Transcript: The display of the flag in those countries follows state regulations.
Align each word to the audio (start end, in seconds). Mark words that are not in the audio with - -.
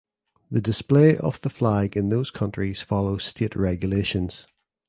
The 0.49 0.61
display 0.61 1.15
of 1.15 1.39
the 1.41 1.51
flag 1.51 1.95
in 1.95 2.09
those 2.09 2.31
countries 2.31 2.81
follows 2.81 3.23
state 3.23 3.55
regulations. 3.55 4.47